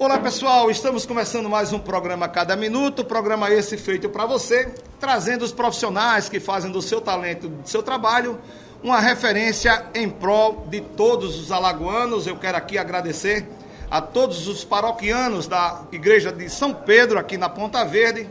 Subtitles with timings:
[0.00, 5.44] Olá pessoal, estamos começando mais um programa Cada Minuto, programa esse feito para você, trazendo
[5.44, 8.38] os profissionais que fazem do seu talento, do seu trabalho,
[8.80, 12.28] uma referência em prol de todos os alagoanos.
[12.28, 13.44] Eu quero aqui agradecer
[13.90, 18.30] a todos os paroquianos da Igreja de São Pedro, aqui na Ponta Verde,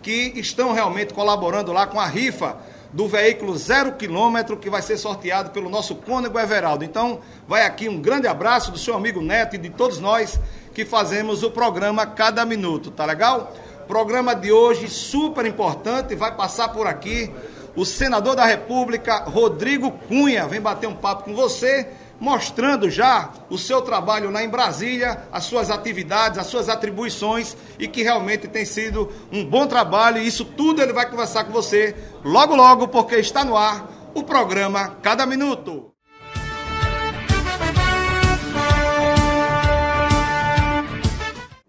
[0.00, 2.58] que estão realmente colaborando lá com a rifa
[2.92, 6.84] do veículo zero quilômetro que vai ser sorteado pelo nosso cônego Everaldo.
[6.84, 10.40] Então, vai aqui um grande abraço do seu amigo Neto e de todos nós
[10.78, 13.52] que fazemos o programa Cada Minuto, tá legal?
[13.88, 17.34] Programa de hoje super importante, vai passar por aqui
[17.74, 21.88] o senador da República, Rodrigo Cunha, vem bater um papo com você
[22.20, 27.88] mostrando já o seu trabalho lá em Brasília, as suas atividades, as suas atribuições e
[27.88, 30.22] que realmente tem sido um bom trabalho.
[30.22, 34.96] Isso tudo ele vai conversar com você logo, logo, porque está no ar o programa
[35.02, 35.92] Cada Minuto.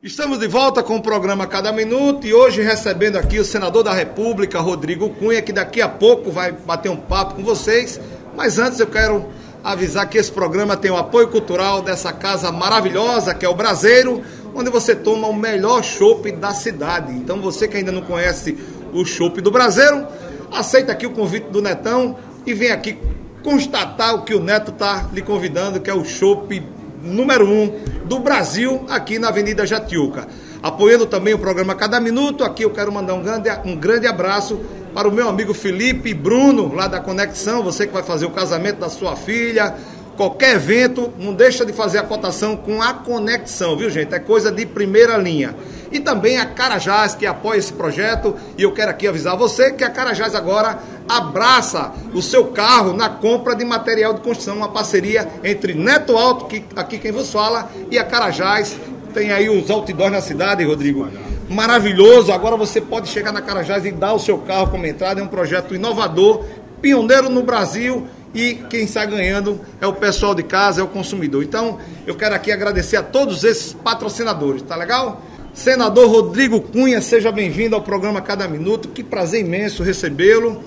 [0.01, 3.91] Estamos de volta com o programa Cada Minuto e hoje recebendo aqui o senador da
[3.91, 7.99] República, Rodrigo Cunha, que daqui a pouco vai bater um papo com vocês.
[8.33, 9.27] Mas antes eu quero
[9.61, 14.23] avisar que esse programa tem o apoio cultural dessa casa maravilhosa que é o Braseiro,
[14.55, 17.11] onde você toma o melhor chopp da cidade.
[17.11, 18.57] Então você que ainda não conhece
[18.93, 20.07] o chopp do Braseiro,
[20.49, 22.97] aceita aqui o convite do Netão e vem aqui
[23.43, 26.63] constatar o que o Neto está lhe convidando, que é o chopp
[27.01, 30.27] número um do Brasil, aqui na Avenida Jatiuca.
[30.61, 34.59] Apoiando também o programa Cada Minuto, aqui eu quero mandar um grande, um grande abraço
[34.93, 38.79] para o meu amigo Felipe Bruno, lá da Conexão, você que vai fazer o casamento
[38.79, 39.75] da sua filha,
[40.17, 44.13] qualquer evento, não deixa de fazer a cotação com a Conexão, viu gente?
[44.13, 45.55] É coisa de primeira linha.
[45.93, 49.83] E também a Carajás, que apoia esse projeto, e eu quero aqui avisar você que
[49.83, 50.79] a Carajás agora
[51.09, 56.45] abraça o seu carro na compra de material de construção, uma parceria entre Neto Alto,
[56.45, 58.77] que aqui quem vos fala, e a Carajás.
[59.13, 61.09] Tem aí os outdoors na cidade, Rodrigo
[61.49, 62.31] maravilhoso.
[62.31, 65.19] Agora você pode chegar na Carajás e dar o seu carro como entrada.
[65.19, 66.45] É um projeto inovador,
[66.79, 71.43] pioneiro no Brasil e quem sai ganhando é o pessoal de casa, é o consumidor.
[71.43, 75.23] Então, eu quero aqui agradecer a todos esses patrocinadores, tá legal?
[75.53, 78.89] Senador Rodrigo Cunha, seja bem-vindo ao programa Cada Minuto.
[78.89, 80.63] Que prazer imenso recebê-lo.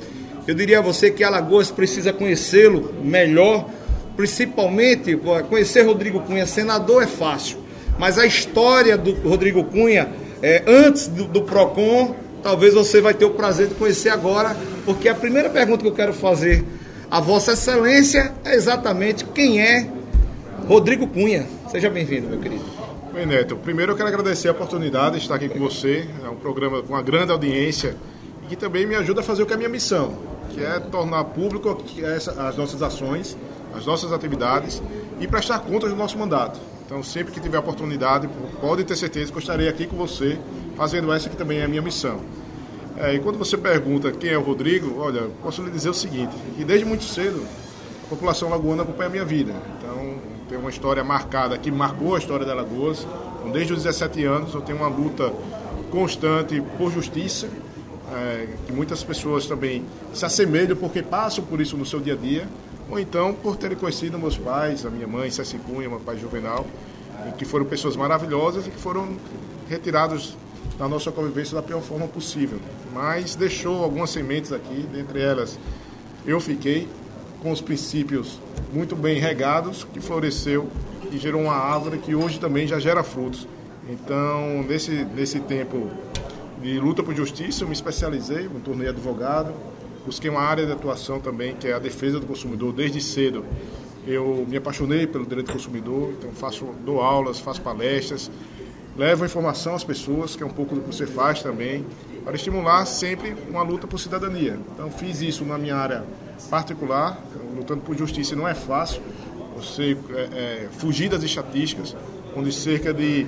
[0.46, 3.68] Eu diria a você que Alagoas precisa conhecê-lo melhor,
[4.16, 7.58] principalmente conhecer Rodrigo Cunha, senador é fácil,
[7.98, 10.10] mas a história do Rodrigo Cunha
[10.42, 15.08] é, antes do, do, PROCON, talvez você vai ter o prazer de conhecer agora, porque
[15.08, 16.64] a primeira pergunta que eu quero fazer
[17.08, 19.86] a Vossa Excelência é exatamente quem é
[20.66, 21.46] Rodrigo Cunha.
[21.70, 22.64] Seja bem-vindo, meu querido.
[23.14, 26.08] Bem, Neto, primeiro eu quero agradecer a oportunidade de estar aqui com você.
[26.24, 27.94] É um programa com uma grande audiência
[28.52, 30.14] que também me ajuda a fazer o que é a minha missão,
[30.50, 33.34] que é tornar público as nossas ações,
[33.74, 34.82] as nossas atividades
[35.18, 36.60] e prestar contas do nosso mandato.
[36.84, 38.28] Então, sempre que tiver oportunidade,
[38.60, 40.38] pode ter certeza que eu estarei aqui com você,
[40.76, 42.20] fazendo essa que também é a minha missão.
[42.98, 46.36] É, e quando você pergunta quem é o Rodrigo, olha, posso lhe dizer o seguinte,
[46.54, 47.42] que desde muito cedo
[48.04, 49.54] a população lagoana acompanha a minha vida.
[49.78, 53.06] Então, tem uma história marcada, que marcou a história da Lagoas.
[53.38, 55.32] Então, desde os 17 anos eu tenho uma luta
[55.90, 57.48] constante por justiça,
[58.14, 62.16] é, que muitas pessoas também se assemelham porque passam por isso no seu dia a
[62.16, 62.48] dia
[62.90, 66.66] ou então por terem conhecido meus pais, a minha mãe, Ceci Cunha, meu pai Juvenal,
[67.38, 69.16] que foram pessoas maravilhosas e que foram
[69.68, 70.36] retirados
[70.78, 72.58] da nossa convivência da pior forma possível.
[72.92, 75.58] Mas deixou algumas sementes aqui, dentre elas
[76.26, 76.88] eu fiquei
[77.40, 78.38] com os princípios
[78.72, 80.68] muito bem regados, que floresceu
[81.10, 83.48] e gerou uma árvore que hoje também já gera frutos.
[83.88, 85.90] Então, nesse, nesse tempo
[86.62, 89.52] de luta por justiça, eu me especializei, me tornei advogado,
[90.06, 93.44] busquei uma área de atuação também, que é a defesa do consumidor, desde cedo.
[94.06, 98.30] Eu me apaixonei pelo direito do consumidor, então faço, dou aulas, faço palestras,
[98.96, 101.84] levo informação às pessoas, que é um pouco do que você faz também,
[102.24, 104.58] para estimular sempre uma luta por cidadania.
[104.72, 106.04] Então fiz isso na minha área
[106.48, 107.20] particular,
[107.56, 109.02] lutando por justiça não é fácil,
[109.56, 110.20] você é,
[110.64, 111.96] é, fugir das estatísticas,
[112.36, 113.26] onde cerca de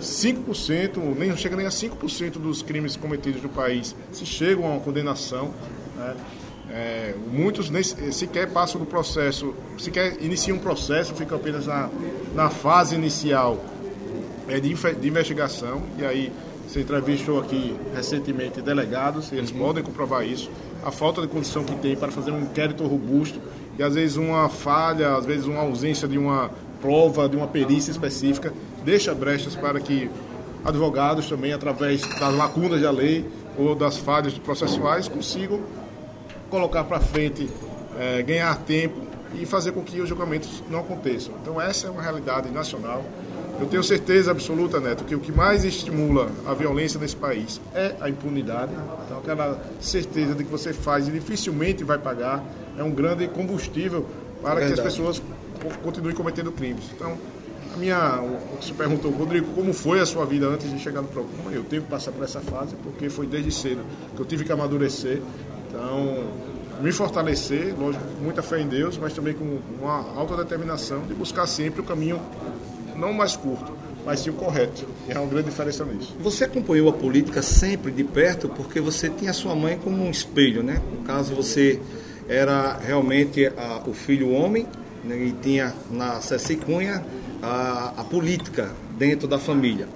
[0.00, 4.80] 5%, nem chega nem a 5% dos crimes cometidos no país se chegam a uma
[4.80, 5.52] condenação.
[5.96, 6.16] Né?
[6.68, 11.88] É, muitos nem sequer passam no processo, sequer iniciam um processo, ficam apenas na,
[12.34, 13.64] na fase inicial
[14.48, 15.82] é, de, de investigação.
[15.98, 16.32] E aí
[16.66, 19.58] você entrevistou aqui recentemente delegados, eles uhum.
[19.58, 20.50] podem comprovar isso,
[20.84, 23.40] a falta de condição que tem para fazer um inquérito robusto
[23.78, 26.50] e às vezes uma falha, às vezes uma ausência de uma
[26.80, 28.52] prova, de uma perícia específica,
[28.86, 30.08] deixa brechas para que
[30.64, 33.28] advogados também, através das lacunas da lei
[33.58, 35.60] ou das falhas processuais, consigam
[36.48, 37.50] colocar para frente,
[37.98, 39.00] é, ganhar tempo
[39.34, 41.34] e fazer com que os julgamentos não aconteçam.
[41.42, 43.04] Então essa é uma realidade nacional
[43.60, 47.94] Eu tenho certeza absoluta, Neto, que o que mais estimula a violência nesse país é
[48.00, 48.72] a impunidade.
[49.06, 52.44] Então, aquela certeza de que você faz e dificilmente vai pagar
[52.78, 54.06] é um grande combustível
[54.42, 54.74] para Verdade.
[54.74, 55.22] que as pessoas
[55.82, 56.84] continuem cometendo crimes.
[56.94, 57.16] Então,
[57.76, 58.22] a minha,
[58.60, 61.52] você perguntou, Rodrigo, como foi a sua vida antes de chegar no programa?
[61.52, 63.82] Eu tive que passar por essa fase porque foi desde cedo
[64.14, 65.20] que eu tive que amadurecer.
[65.68, 66.24] Então,
[66.80, 71.14] me fortalecer, lógico, com muita fé em Deus, mas também com uma alta determinação de
[71.14, 72.20] buscar sempre o caminho
[72.96, 73.72] não mais curto,
[74.04, 74.86] mas sim o correto.
[75.08, 76.16] E há uma grande diferença nisso.
[76.20, 80.62] Você acompanhou a política sempre de perto porque você tinha sua mãe como um espelho,
[80.62, 80.80] né?
[80.92, 81.80] No caso, você
[82.28, 84.66] era realmente a, o filho homem
[85.04, 85.16] né?
[85.16, 87.04] e tinha na Ceci Cunha
[87.46, 89.88] a, a política dentro da família.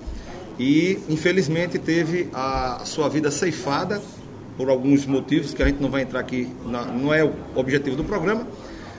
[0.58, 4.00] E, infelizmente, teve a sua vida ceifada
[4.56, 7.96] por alguns motivos que a gente não vai entrar aqui, na, não é o objetivo
[7.96, 8.46] do programa,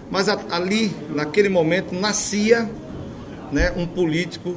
[0.10, 2.70] mas a, ali, naquele momento, nascia
[3.52, 4.56] né, um político.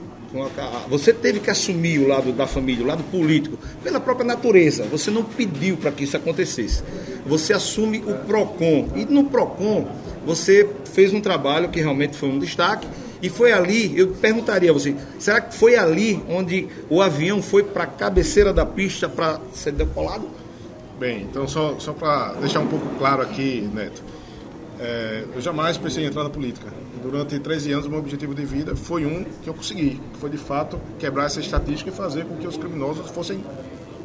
[0.88, 4.82] Você teve que assumir o lado da família, o lado político, pela própria natureza.
[4.90, 6.82] Você não pediu para que isso acontecesse.
[7.24, 8.88] Você assume o PROCON.
[8.96, 9.86] E no PROCON,
[10.26, 12.88] você fez um trabalho que realmente foi um destaque.
[13.24, 17.62] E foi ali, eu perguntaria a você, será que foi ali onde o avião foi
[17.62, 20.28] para a cabeceira da pista para ser decolado?
[21.00, 24.02] Bem, então só, só para deixar um pouco claro aqui, Neto,
[24.78, 26.70] é, eu jamais pensei em entrar na política.
[27.02, 30.28] Durante 13 anos, o meu objetivo de vida foi um que eu consegui, que foi
[30.28, 33.42] de fato quebrar essa estatística e fazer com que os criminosos fossem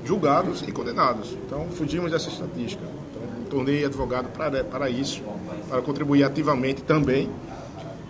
[0.06, 1.36] julgados e condenados.
[1.46, 2.84] Então, fugimos dessa estatística.
[3.12, 5.22] Então, me tornei advogado para, para isso,
[5.68, 7.30] para contribuir ativamente também.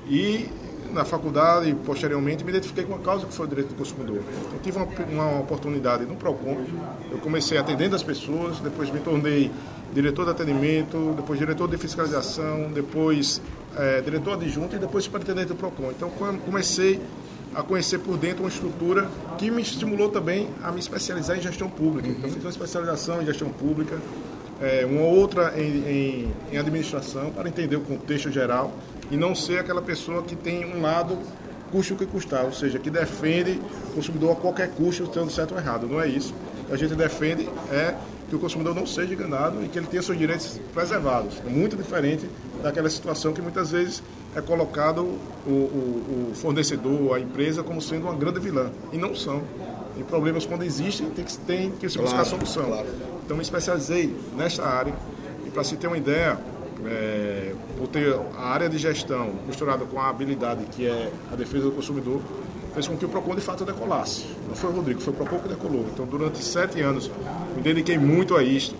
[0.08, 0.50] E
[0.94, 4.22] na faculdade, posteriormente, me identifiquei com a causa que foi o direito do consumidor.
[4.52, 6.58] Eu tive uma, uma oportunidade no PROCON,
[7.12, 9.52] eu comecei atendendo as pessoas, depois me tornei
[9.94, 13.42] diretor de atendimento, depois diretor de fiscalização, depois
[13.76, 15.92] é, diretor adjunto e depois superintendente do PROCON.
[15.92, 16.12] Então,
[16.46, 17.00] comecei
[17.56, 21.70] a conhecer por dentro uma estrutura que me estimulou também a me especializar em gestão
[21.70, 22.10] pública.
[22.10, 23.98] Então, fiz uma especialização em gestão pública,
[24.62, 28.74] é, uma outra em, em, em administração, para entender o contexto geral
[29.10, 31.18] e não ser aquela pessoa que tem um lado
[31.72, 33.62] custe o que custar, ou seja, que defende
[33.92, 35.88] o consumidor a qualquer custo, estando certo ou errado.
[35.88, 36.34] Não é isso.
[36.72, 37.96] A gente defende é
[38.30, 41.42] que o consumidor não seja enganado e que ele tenha seus direitos preservados.
[41.46, 42.30] É muito diferente
[42.62, 44.04] daquela situação que muitas vezes
[44.36, 48.70] é colocado o, o, o fornecedor, a empresa, como sendo uma grande vilã.
[48.94, 49.42] E não são.
[49.98, 52.66] E problemas, quando existem, tem que, tem que se buscar claro, solução.
[52.66, 52.88] Claro.
[53.30, 54.92] Então, me especializei nesta área.
[55.46, 56.36] E para se ter uma ideia,
[56.84, 61.66] é, por ter a área de gestão misturada com a habilidade que é a defesa
[61.66, 62.22] do consumidor,
[62.74, 64.26] fez com que o PROCON de fato decolasse.
[64.48, 65.86] Não foi o Rodrigo, foi o PROCON que decolou.
[65.94, 67.12] Então, durante sete anos,
[67.56, 68.76] me dediquei muito a isto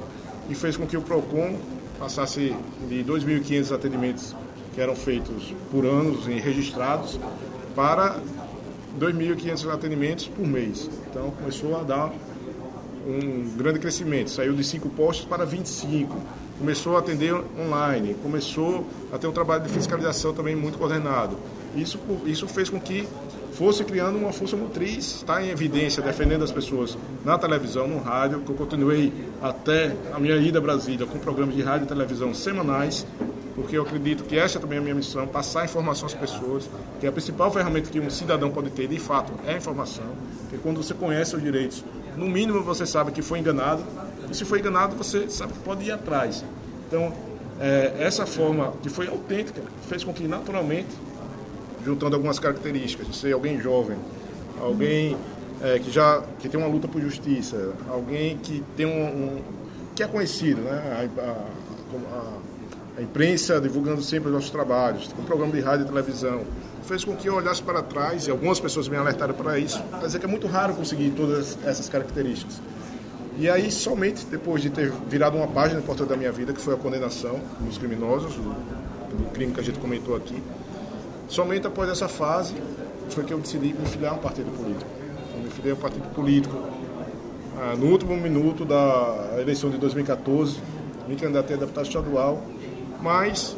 [0.50, 1.56] e fez com que o PROCON
[2.00, 2.56] passasse
[2.88, 4.36] de 2.500 atendimentos
[4.74, 7.20] que eram feitos por anos e registrados
[7.76, 8.20] para
[9.00, 10.90] 2.500 atendimentos por mês.
[11.08, 12.12] Então, começou a dar
[13.08, 14.30] um grande crescimento.
[14.30, 16.16] Saiu de 5 postos para 25
[16.60, 21.38] começou a atender online, começou a ter um trabalho de fiscalização também muito coordenado.
[21.74, 23.08] Isso, isso fez com que
[23.54, 28.42] fosse criando uma força motriz, está em evidência, defendendo as pessoas na televisão, no rádio,
[28.42, 29.12] que eu continuei
[29.42, 33.08] até a minha ida a Brasília com programas de rádio e televisão semanais,
[33.56, 36.70] porque eu acredito que essa também é a minha missão, passar informação às pessoas,
[37.00, 40.06] que é a principal ferramenta que um cidadão pode ter, de fato, é a informação,
[40.42, 41.84] porque quando você conhece os direitos,
[42.20, 43.84] no mínimo você sabe que foi enganado,
[44.30, 46.44] e se foi enganado, você sabe que pode ir atrás.
[46.88, 47.14] Então,
[47.60, 50.90] é, essa forma que foi autêntica fez com que, naturalmente,
[51.84, 53.98] juntando algumas características, de ser alguém jovem,
[54.62, 55.18] alguém
[55.62, 59.42] é, que já que tem uma luta por justiça, alguém que tem um, um
[59.96, 61.10] que é conhecido, né?
[61.18, 61.32] A, a,
[62.16, 62.34] a,
[62.98, 66.42] a, imprensa divulgando sempre os nossos trabalhos, com programa de rádio e televisão,
[66.90, 70.08] fez com que eu olhasse para trás e algumas pessoas me alertaram para isso, para
[70.08, 72.60] dizer que é muito raro conseguir todas essas características.
[73.38, 76.74] E aí, somente depois de ter virado uma página importante da minha vida, que foi
[76.74, 80.42] a condenação dos criminosos, do, crime que a gente comentou aqui,
[81.28, 82.56] somente após essa fase
[83.10, 84.90] foi que eu decidi me filiar a um partido político.
[85.36, 86.56] Eu me filiei a um partido político
[87.56, 90.60] ah, no último minuto da eleição de 2014,
[91.08, 92.42] me candidatei a deputado estadual,
[93.00, 93.56] mas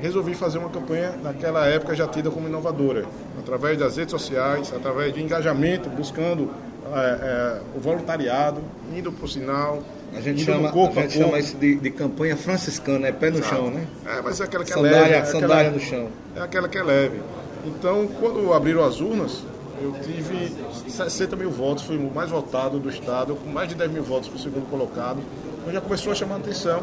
[0.00, 3.04] resolvi fazer uma campanha naquela época já tida como inovadora,
[3.38, 6.50] através das redes sociais, através de engajamento, buscando
[6.94, 8.60] é, é, o voluntariado,
[8.94, 9.82] indo para o sinal.
[10.14, 13.30] A gente, chama, corpo a gente a chama isso de, de, campanha franciscana, é pé
[13.30, 13.54] no Exato.
[13.54, 13.86] chão, né?
[14.06, 15.14] É, mas é aquela que é sandália, leve.
[15.14, 16.08] É sandália no chão.
[16.34, 17.20] É aquela que é leve.
[17.66, 19.42] Então, quando abriram as urnas,
[19.80, 20.52] eu tive
[20.88, 24.28] 60 mil votos, fui o mais votado do Estado, com mais de 10 mil votos
[24.28, 25.18] para o segundo colocado.
[25.60, 26.82] Então já começou a chamar a atenção,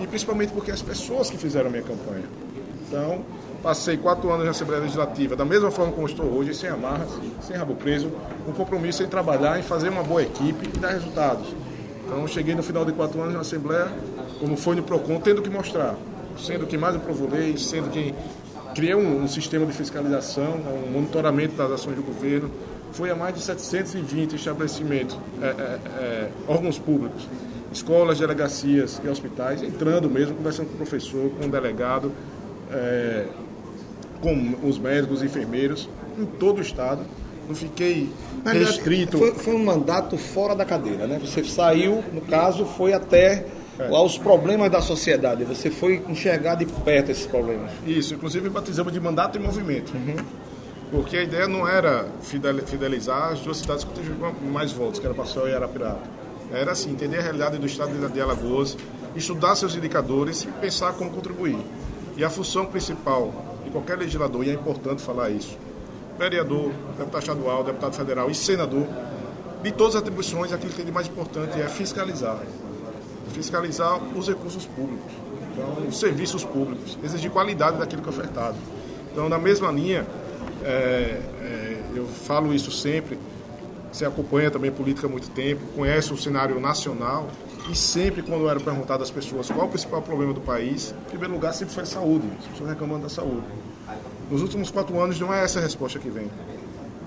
[0.00, 2.24] e principalmente porque as pessoas que fizeram a minha campanha.
[2.86, 3.22] Então,
[3.62, 7.10] passei quatro anos na Assembleia Legislativa, da mesma forma como estou hoje, sem amarras,
[7.42, 8.10] sem rabo preso,
[8.46, 11.54] com compromisso em trabalhar, em fazer uma boa equipe e dar resultados.
[12.06, 13.92] Então, cheguei no final de quatro anos na Assembleia,
[14.40, 15.94] como foi no PROCON, tendo que mostrar,
[16.38, 18.14] sendo quem mais aprovou leis, sendo quem
[18.74, 20.54] criou um, um, sistema de fiscalização,
[20.86, 22.50] um monitoramento das ações do governo.
[22.92, 25.50] Foi a mais de 720 estabelecimentos, é, é,
[26.00, 27.28] é, órgãos públicos,
[27.72, 32.12] escolas, delegacias e hospitais, entrando mesmo, conversando com o professor, com o delegado,
[32.70, 33.26] é,
[34.20, 37.02] com os médicos, enfermeiros, em todo o estado.
[37.46, 38.10] Não fiquei
[38.44, 39.16] restrito.
[39.16, 41.18] Foi, foi um mandato fora da cadeira, né?
[41.18, 43.46] Você saiu, no caso, foi até
[43.78, 43.88] é.
[43.88, 45.44] aos problemas da sociedade.
[45.44, 47.70] Você foi enxergar de perto esses problemas.
[47.86, 49.94] Isso, inclusive batizamos de mandato em movimento.
[49.94, 50.16] Uhum.
[50.90, 55.14] Porque a ideia não era fidelizar as duas cidades que tiveram mais votos, que era
[55.14, 56.00] Passau e Arapiraca.
[56.52, 58.76] Era assim, entender a realidade do estado de Alagoas,
[59.14, 61.58] estudar seus indicadores e pensar como contribuir.
[62.16, 63.32] E a função principal
[63.64, 65.56] de qualquer legislador, e é importante falar isso,
[66.18, 68.86] vereador, deputado estadual, deputado federal e senador,
[69.62, 72.40] de todas as atribuições, aquilo que tem de mais importante é fiscalizar
[73.28, 75.12] fiscalizar os recursos públicos,
[75.52, 78.56] então, os serviços públicos, exigir qualidade daquilo que é ofertado.
[79.12, 80.06] Então, na mesma linha,
[80.64, 83.18] é, é, eu falo isso sempre,
[83.92, 87.28] você acompanha também política há muito tempo, conhece o cenário nacional
[87.70, 91.34] e sempre quando era perguntado às pessoas qual o principal problema do país, em primeiro
[91.34, 93.46] lugar sempre foi a saúde, as pessoas reclamando da saúde.
[94.30, 96.30] Nos últimos quatro anos não é essa a resposta que vem.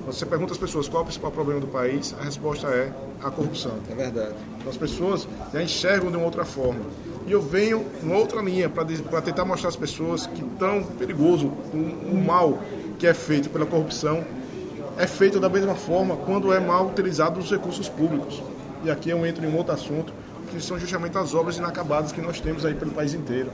[0.06, 3.30] Você pergunta às pessoas qual é o principal problema do país, a resposta é a
[3.30, 3.74] corrupção.
[3.90, 4.34] É verdade.
[4.58, 6.82] Então as pessoas já enxergam de uma outra forma.
[7.28, 11.78] E eu venho em outra linha para tentar mostrar às pessoas que tão perigoso o,
[12.12, 12.60] o mal
[12.98, 14.24] que é feito pela corrupção
[14.98, 18.42] é feito da mesma forma quando é mal utilizado os recursos públicos.
[18.84, 20.14] E aqui eu entro em um outro assunto,
[20.50, 23.52] que são justamente as obras inacabadas que nós temos aí pelo país inteiro.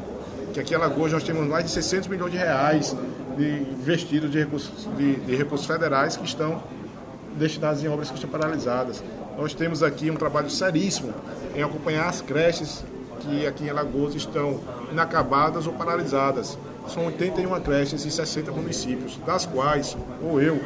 [0.54, 2.96] Que aqui em Alagoas nós temos mais de 600 milhões de reais
[3.38, 6.62] de investidos de recursos, de, de recursos federais que estão
[7.38, 9.04] destinados em obras que estão paralisadas.
[9.38, 11.14] Nós temos aqui um trabalho seríssimo
[11.56, 12.84] em acompanhar as creches
[13.20, 14.60] que aqui em Alagoas estão
[14.92, 16.58] inacabadas ou paralisadas.
[16.88, 20.60] São 81 creches em 60 municípios, das quais ou eu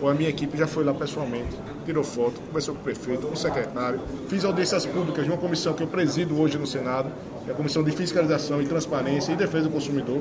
[0.00, 3.34] ou a minha equipe já foi lá pessoalmente, tirou foto, conversou com o prefeito, com
[3.34, 7.10] o secretário, fiz audiências públicas de uma comissão que eu presido hoje no Senado,
[7.46, 10.20] é a Comissão de Fiscalização e Transparência e Defesa do Consumidor.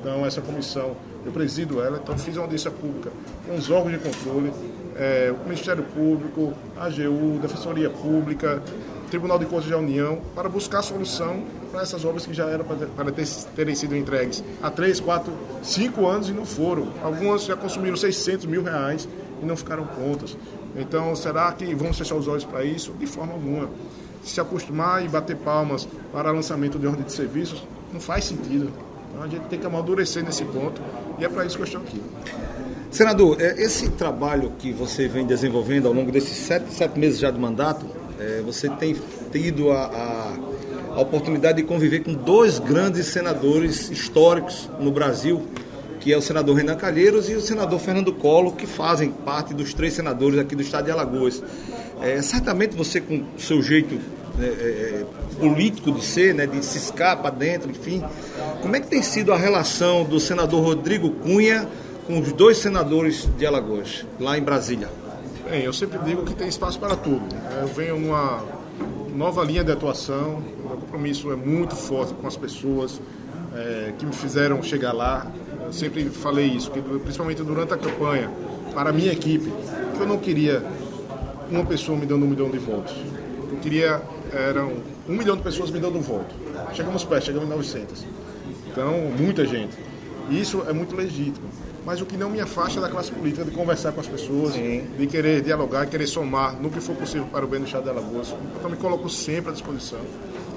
[0.00, 3.10] Então, essa comissão, eu presido ela, então fiz uma audiência pública
[3.46, 4.52] com os órgãos de controle,
[4.96, 8.62] é, o Ministério Público, a AGU, Defensoria Pública,
[9.10, 13.10] Tribunal de Contas da União, para buscar solução para essas obras que já eram para
[13.12, 15.32] ter, terem sido entregues há 3, 4,
[15.62, 16.88] 5 anos e não foram.
[17.02, 19.08] Algumas já consumiram 600 mil reais
[19.42, 20.36] e não ficaram prontas.
[20.76, 22.92] Então, será que vamos fechar os olhos para isso?
[22.92, 23.68] De forma alguma.
[24.22, 28.72] Se acostumar e bater palmas para lançamento de ordem de serviços não faz sentido.
[29.10, 30.82] Então a gente tem que amadurecer nesse ponto
[31.18, 32.02] e é para isso que eu estou aqui.
[32.90, 37.30] Senador, é, esse trabalho que você vem desenvolvendo ao longo desses sete, sete meses já
[37.30, 37.86] de mandato,
[38.18, 38.96] é, você tem
[39.32, 40.36] tido a, a,
[40.96, 45.46] a oportunidade de conviver com dois grandes senadores históricos no Brasil,
[46.00, 49.74] que é o senador Renan Calheiros e o senador Fernando Collor, que fazem parte dos
[49.74, 51.42] três senadores aqui do estado de Alagoas.
[52.00, 53.94] É, certamente você, com o seu jeito
[54.38, 55.06] né, é, é,
[55.38, 58.02] político de ser, né, de ciscar para dentro, enfim.
[58.60, 61.68] Como é que tem sido a relação do senador Rodrigo Cunha
[62.06, 64.88] com os dois senadores de Alagoas, lá em Brasília?
[65.48, 67.22] Bem, eu sempre digo que tem espaço para tudo.
[67.60, 68.42] Eu venho numa
[69.14, 73.00] nova linha de atuação, o meu compromisso é muito forte com as pessoas
[73.54, 75.30] é, que me fizeram chegar lá.
[75.66, 78.30] Eu sempre falei isso, que, principalmente durante a campanha,
[78.72, 79.52] para a minha equipe,
[79.94, 80.62] que eu não queria
[81.50, 82.94] uma pessoa me dando um milhão de votos.
[83.50, 84.00] Eu queria
[84.32, 84.72] eram
[85.08, 86.34] um milhão de pessoas me dando um voto.
[86.72, 88.04] Chegamos perto, chegamos em 900.
[88.66, 89.76] Então, muita gente.
[90.30, 91.46] E isso é muito legítimo.
[91.84, 94.86] Mas o que não me afasta da classe política de conversar com as pessoas, Sim.
[94.98, 97.90] de querer dialogar, querer somar no que for possível para o bem do Estado de
[97.90, 98.34] Alagoas.
[98.56, 100.00] Então, me coloco sempre à disposição.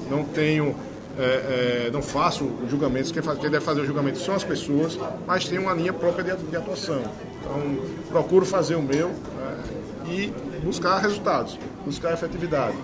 [0.10, 0.74] Não tenho
[1.18, 5.00] é, é, não faço julgamentos, quem, faz, quem, deve fazer o julgamento são as pessoas,
[5.26, 7.02] mas tem uma linha própria de, de atuação.
[7.40, 7.78] Então,
[8.10, 12.78] procuro fazer o meu é, e buscar resultados, buscar efetividade.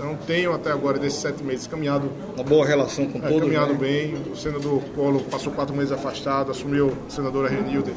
[0.00, 2.10] Então tenho até agora, desses sete meses, caminhado.
[2.34, 3.40] Uma boa relação com é, todos.
[3.40, 3.78] Caminhado né?
[3.78, 4.14] bem.
[4.32, 7.92] O senador Collor passou quatro meses afastado, assumiu a senadora Renilde,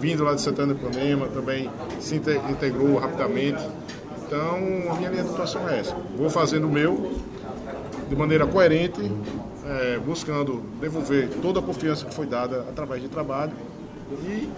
[0.00, 1.70] vindo lá de Santana do Ipanema, também
[2.00, 3.62] se integrou rapidamente.
[4.26, 4.56] Então
[4.90, 5.96] a minha linha de atuação é essa.
[6.18, 7.12] Vou fazendo o meu
[8.08, 9.00] de maneira coerente,
[9.64, 13.52] é, buscando devolver toda a confiança que foi dada através de trabalho
[14.26, 14.48] e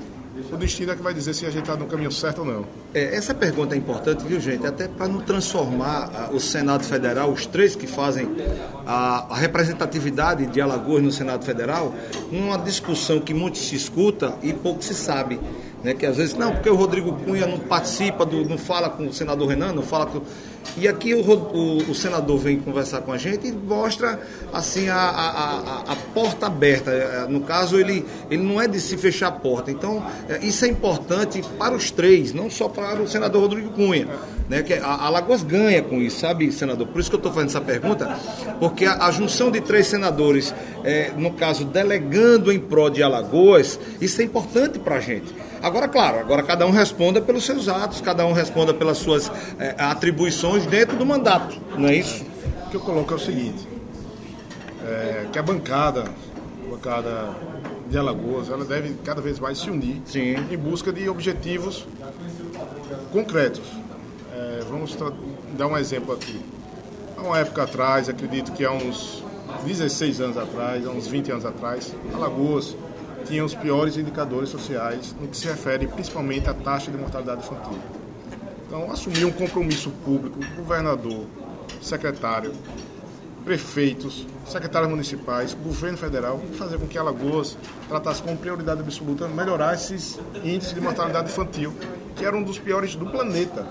[0.52, 2.66] o destino é que vai dizer se a gente está no caminho certo ou não.
[2.92, 4.66] É, essa pergunta é importante, viu, gente?
[4.66, 8.28] Até para não transformar a, o Senado Federal, os três que fazem
[8.86, 11.94] a, a, representatividade de Alagoas no Senado Federal,
[12.30, 15.40] uma discussão que muito se escuta e pouco se sabe.
[15.82, 15.94] Né?
[15.94, 19.12] Que às vezes, não, porque o Rodrigo Cunha não participa, do, não fala com o
[19.12, 20.20] senador Renan, não fala com.
[20.76, 24.20] E aqui o, o, o, senador vem conversar com a gente e mostra
[24.52, 26.90] assim a, a, a, porta aberta.
[26.90, 29.70] É, no caso, ele, ele não é de se fechar a porta.
[29.70, 34.08] Então, é, isso é importante para os três, não só para o senador Rodrigo Cunha.
[34.48, 36.86] Né, que a Alagoas ganha com isso, sabe, senador?
[36.86, 38.16] Por isso que eu estou fazendo essa pergunta,
[38.60, 40.54] porque a, a junção de três senadores,
[40.84, 45.34] é, no caso, delegando em prol de Alagoas, isso é importante para a gente.
[45.66, 49.74] Agora, claro, agora cada um responda pelos seus atos, cada um responda pelas suas é,
[49.76, 52.24] atribuições dentro do mandato, não é isso?
[52.66, 53.66] O que eu coloco é o seguinte,
[54.86, 57.30] é, que a bancada, a bancada
[57.90, 60.36] de Alagoas, ela deve cada vez mais se unir Sim.
[60.48, 61.84] em busca de objetivos
[63.10, 63.66] concretos.
[64.32, 64.96] É, vamos
[65.58, 66.40] dar um exemplo aqui.
[67.16, 69.24] Há uma época atrás, acredito que há uns
[69.64, 72.76] 16 anos atrás, há uns 20 anos atrás, Alagoas
[73.26, 77.78] tinha os piores indicadores sociais no que se refere principalmente à taxa de mortalidade infantil.
[78.66, 81.26] Então, assumir um compromisso público, governador,
[81.80, 82.52] secretário,
[83.44, 87.56] prefeitos, secretários municipais, governo federal, fazer com que Alagoas
[87.88, 91.72] tratasse como prioridade absoluta melhorar esses índices de mortalidade infantil,
[92.16, 93.66] que era um dos piores do planeta.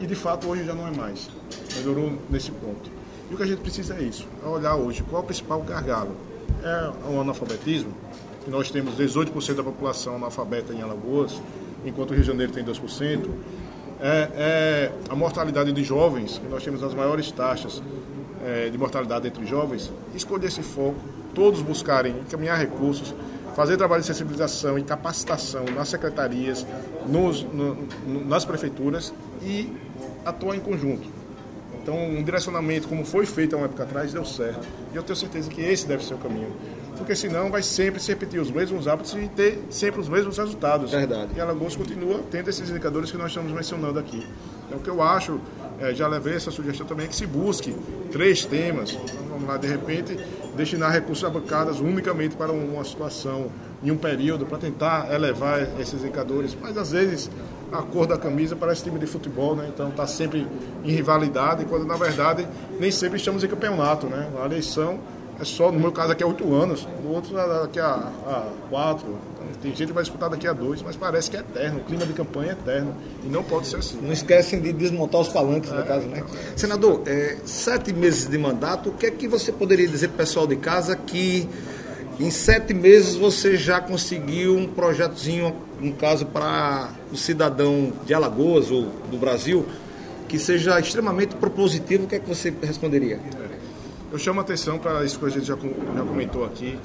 [0.00, 1.30] E de fato hoje já não é mais.
[1.76, 2.90] Melhorou nesse ponto.
[3.30, 5.62] E o que a gente precisa é isso, é olhar hoje qual é o principal
[5.62, 6.16] gargalo.
[6.62, 7.92] É o analfabetismo,
[8.44, 11.40] que nós temos 18% da população analfabeta em Alagoas,
[11.84, 13.28] enquanto o Rio de Janeiro tem 2%,
[14.00, 17.82] é, é a mortalidade de jovens, que nós temos as maiores taxas
[18.44, 21.00] é, de mortalidade entre jovens, escolher esse foco,
[21.34, 23.14] todos buscarem encaminhar recursos,
[23.56, 26.66] fazer trabalho de sensibilização e capacitação nas secretarias,
[27.06, 27.76] nos, no,
[28.26, 29.72] nas prefeituras e
[30.24, 31.23] atuar em conjunto.
[31.84, 34.66] Então, um direcionamento como foi feito há uma época atrás deu certo.
[34.90, 36.50] E eu tenho certeza que esse deve ser o caminho
[36.96, 40.92] porque senão vai sempre se repetir os mesmos hábitos e ter sempre os mesmos resultados.
[40.92, 41.32] Verdade.
[41.36, 44.26] E Alagoas continua tendo esses indicadores que nós estamos mencionando aqui.
[44.66, 45.40] Então, o que eu acho,
[45.78, 47.74] é, já levei essa sugestão também, é que se busque
[48.10, 50.16] três temas, então, vamos lá, de repente,
[50.56, 53.50] destinar recursos bancadas unicamente para uma situação
[53.82, 57.30] em um período, para tentar elevar esses indicadores, mas às vezes
[57.78, 59.70] a cor da camisa parece time de futebol, né?
[59.72, 60.46] Então está sempre
[60.84, 62.46] em rivalidade, quando na verdade
[62.78, 64.30] nem sempre estamos em campeonato, né?
[64.40, 64.98] A eleição
[65.40, 69.18] é só, no meu caso aqui há oito anos, no outro daqui a, a quatro.
[69.34, 71.84] Então, tem gente que vai disputar daqui a dois, mas parece que é eterno, o
[71.84, 72.94] clima de campanha é eterno.
[73.24, 73.98] E não pode ser assim.
[74.00, 76.22] Não esquecem de desmontar os palanques, é, no caso, né?
[76.56, 80.18] Senador, é, sete meses de mandato, o que é que você poderia dizer para o
[80.18, 81.48] pessoal de casa que
[82.18, 88.70] em sete meses você já conseguiu um projetozinho, um caso para o cidadão de Alagoas
[88.70, 89.66] ou do Brasil,
[90.28, 93.20] que seja extremamente propositivo, o que é que você responderia?
[94.12, 96.78] Eu chamo a atenção para isso que a gente já, já comentou aqui.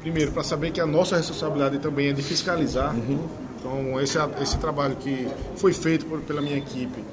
[0.00, 2.94] Primeiro, para saber que a nossa responsabilidade também é de fiscalizar.
[2.94, 3.28] Uhum.
[3.58, 7.04] Então, esse, esse trabalho que foi feito por, pela minha equipe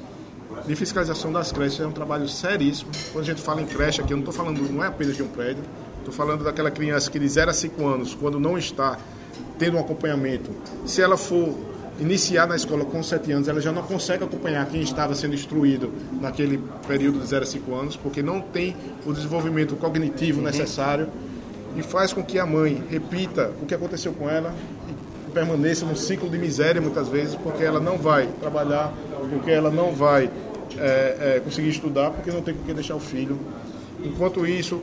[0.66, 2.90] de fiscalização das creches é um trabalho seríssimo.
[3.12, 5.24] Quando a gente fala em creche aqui, eu não estou falando, não é apenas de
[5.24, 5.64] um prédio,
[6.08, 8.98] estou falando daquela criança que de 0 a 5 anos, quando não está
[9.60, 10.52] tendo um acompanhamento,
[10.86, 11.54] se ela for
[12.00, 15.92] iniciar na escola com 7 anos, ela já não consegue acompanhar quem estava sendo instruído
[16.22, 20.46] naquele período de 0 a 5 anos, porque não tem o desenvolvimento cognitivo uhum.
[20.46, 21.10] necessário
[21.76, 24.56] e faz com que a mãe repita o que aconteceu com ela
[24.90, 28.94] e permaneça num ciclo de miséria muitas vezes, porque ela não vai trabalhar,
[29.30, 30.30] porque ela não vai
[30.78, 33.38] é, é, conseguir estudar, porque não tem com quem deixar o filho.
[34.04, 34.82] Enquanto isso,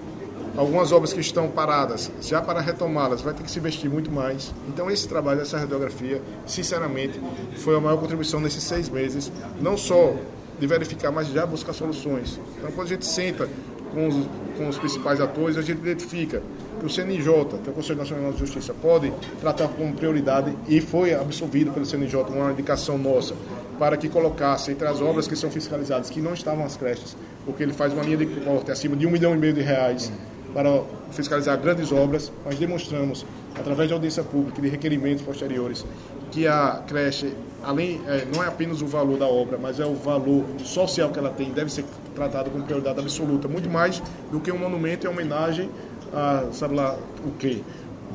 [0.56, 4.52] algumas obras que estão paradas, já para retomá-las, vai ter que se investir muito mais.
[4.68, 7.20] Então, esse trabalho, essa radiografia, sinceramente,
[7.56, 10.14] foi a maior contribuição nesses seis meses, não só
[10.58, 12.38] de verificar, mas já buscar soluções.
[12.58, 13.48] Então, quando a gente senta
[13.92, 16.42] com os, com os principais atores, a gente identifica
[16.78, 20.80] que o CNJ, que é o Conselho Nacional de Justiça, pode tratar como prioridade e
[20.80, 23.34] foi absolvido pelo CNJ uma indicação nossa
[23.78, 27.62] para que colocasse entre as obras que são fiscalizadas, que não estavam as creches, porque
[27.62, 30.12] ele faz uma linha de corte acima de um milhão e meio de reais
[30.54, 33.26] para fiscalizar grandes obras, nós demonstramos,
[33.58, 35.84] através de audiência pública e de requerimentos posteriores,
[36.30, 39.94] que a creche, além, é, não é apenas o valor da obra, mas é o
[39.94, 44.50] valor social que ela tem, deve ser tratado como prioridade absoluta, muito mais do que
[44.52, 45.68] um monumento em homenagem
[46.12, 47.60] a, sabe lá, o quê.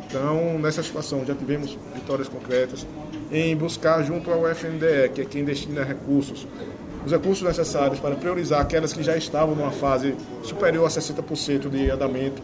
[0.08, 2.88] Então, nessa situação, já tivemos vitórias concretas
[3.32, 6.47] em buscar junto ao FNDE, que é quem destina recursos,
[7.05, 11.89] os recursos necessários para priorizar aquelas que já estavam numa fase superior a 60% de
[11.89, 12.41] andamento.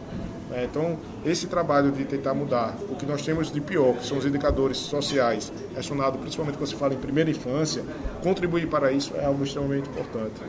[0.52, 4.16] É, então, esse trabalho de tentar mudar o que nós temos de pior, que são
[4.16, 7.82] os indicadores sociais, relacionados principalmente quando se fala em primeira infância,
[8.22, 10.40] contribuir para isso é algo extremamente importante.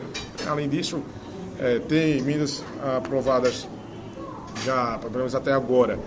[0.46, 1.02] Além disso,
[1.58, 2.62] é, tem emendas
[2.96, 3.68] aprovadas
[4.64, 5.98] já, pelo menos até agora,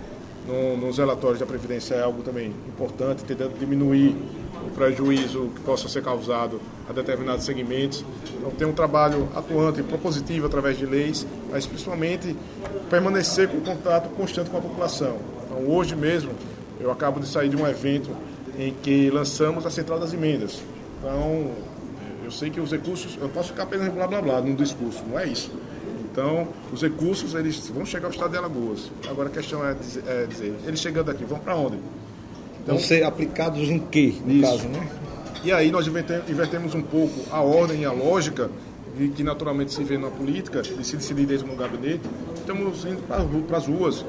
[0.48, 4.16] no, nos relatórios da Previdência é algo também importante, tentando diminuir
[4.66, 8.04] o prejuízo que possa ser causado a determinados segmentos.
[8.38, 12.36] Então, tem um trabalho atuante e propositivo através de leis, mas principalmente
[12.90, 15.18] permanecer com contato constante com a população.
[15.46, 16.32] Então, hoje mesmo,
[16.80, 18.10] eu acabo de sair de um evento
[18.58, 20.62] em que lançamos a Central das Emendas.
[21.00, 21.52] Então,
[22.24, 25.20] eu sei que os recursos, eu posso ficar apenas blá blá blá no discurso, não
[25.20, 25.52] é isso.
[26.12, 28.92] Então, os recursos eles vão chegar ao estado de Alagoas.
[29.10, 31.78] Agora a questão é dizer, é dizer eles chegando aqui, vão para onde?
[32.64, 34.42] Então, vão ser aplicados em quê, no isso.
[34.42, 34.88] caso, né?
[35.44, 38.50] E aí nós invertemos um pouco a ordem e a lógica
[38.98, 42.02] de que naturalmente se vê na política, de se decidir desde no gabinete.
[42.36, 43.02] Estamos indo
[43.48, 44.06] para as ruas,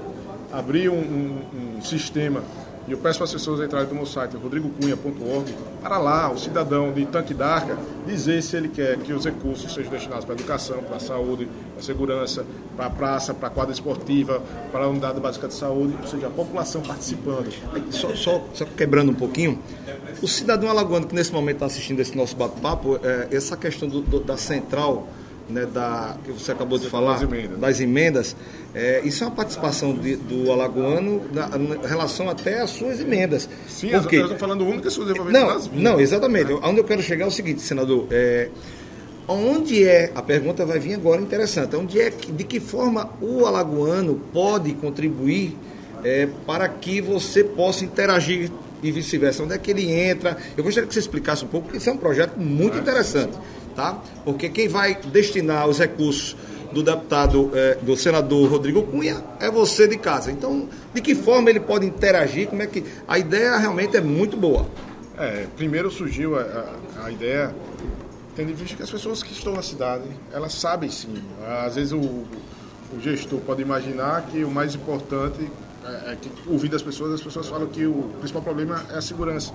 [0.53, 2.43] abrir um, um, um sistema
[2.87, 6.93] e eu peço para as pessoas entrarem no meu site, rodrigocunha.org, para lá, o cidadão
[6.93, 10.83] de Tanque d'Arca, dizer se ele quer que os recursos sejam destinados para a educação,
[10.83, 12.45] para a saúde, para a segurança,
[12.77, 14.43] para a praça, para a quadra esportiva,
[14.73, 17.53] para a unidade básica de saúde, ou seja, a população participando.
[17.91, 19.61] Só, só, só quebrando um pouquinho,
[20.21, 24.01] o cidadão alagoano que nesse momento está assistindo esse nosso bate-papo, é, essa questão do,
[24.01, 25.07] do, da central
[25.49, 28.37] né, da, que você acabou de falar, das emendas, das emendas
[28.75, 33.49] é, isso é uma participação de, do alagoano na, na, relação até às suas emendas.
[33.69, 36.53] Sim, Porque, eu estou falando única suas Não, não, exatamente.
[36.55, 38.49] Onde eu quero chegar é o seguinte, senador, é,
[39.29, 44.21] onde é, a pergunta vai vir agora interessante, onde é, de que forma o alagoano
[44.33, 45.55] pode contribuir
[46.03, 48.51] é, para que você possa interagir
[48.83, 50.37] e vice-versa, onde é que ele entra?
[50.57, 53.33] Eu gostaria que você explicasse um pouco, porque isso é um projeto muito interessante
[53.75, 54.01] tá?
[54.25, 56.37] Porque quem vai destinar os recursos
[56.73, 60.33] do deputado, é, do senador Rodrigo Cunha, é você de casa.
[60.33, 62.49] Então, de que forma ele pode interagir?
[62.49, 64.67] Como é que a ideia realmente é muito boa?
[65.19, 67.55] É, primeiro surgiu a, a, a ideia,
[68.35, 71.15] tendo em vista que as pessoas que estão na cidade, elas sabem sim.
[71.65, 75.51] Às vezes o, o gestor pode imaginar que o mais importante
[75.85, 79.03] é, é que, ouvindo as pessoas, as pessoas falam que o principal problema é a
[79.03, 79.53] segurança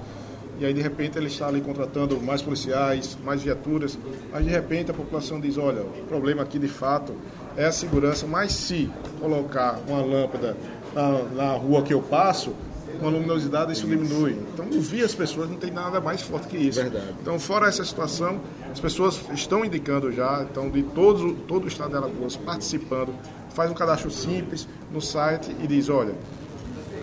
[0.60, 3.98] e aí de repente ele está ali contratando mais policiais, mais viaturas,
[4.32, 7.13] mas de repente a população diz, olha, o problema aqui de fato
[7.56, 8.89] é a segurança, mas se
[9.20, 10.58] colocar uma lâmpada
[10.93, 12.54] na, na rua que eu passo,
[13.00, 14.38] com a luminosidade isso diminui.
[14.54, 16.82] Então ouvir as pessoas não tem nada mais forte que isso.
[16.82, 17.13] Verdade.
[17.22, 18.41] Então fora essa situação,
[18.72, 23.13] as pessoas estão indicando já, então de todo, todo o estado de Alagoas participando,
[23.50, 26.15] faz um cadastro simples no site e diz, olha,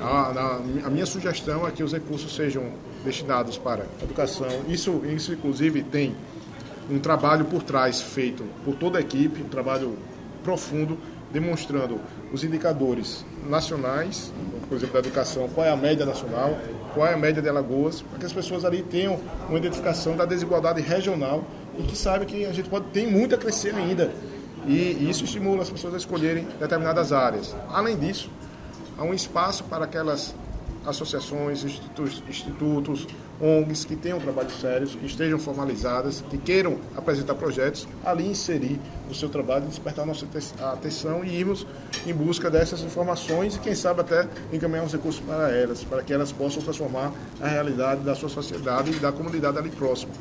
[0.01, 2.65] a, a, a minha sugestão é que os recursos sejam
[3.05, 4.49] destinados para educação.
[4.69, 6.15] Isso, isso inclusive, tem
[6.91, 9.97] um trabalho por trás feito por toda a equipe, um trabalho
[10.43, 10.99] profundo,
[11.33, 12.01] demonstrando
[12.33, 14.33] os indicadores nacionais,
[14.69, 16.57] por exemplo, da educação, qual é a média nacional,
[16.93, 20.25] qual é a média de Alagoas, para que as pessoas ali tenham uma identificação da
[20.25, 21.45] desigualdade regional
[21.79, 24.13] e que saibam que a gente pode, tem muito a crescer ainda.
[24.67, 27.55] E isso estimula as pessoas a escolherem determinadas áreas.
[27.69, 28.31] Além disso,
[28.97, 30.35] há um espaço para aquelas
[30.87, 33.07] associações, institutos, institutos,
[33.41, 38.79] ONGs que tenham trabalhos sérios, que estejam formalizadas, que queiram apresentar projetos, ali inserir
[39.11, 40.27] o seu trabalho, despertar nossa
[40.61, 41.67] atenção e irmos
[42.07, 46.13] em busca dessas informações e, quem sabe, até encaminhar os recursos para elas, para que
[46.13, 50.13] elas possam transformar a realidade da sua sociedade e da comunidade ali próxima.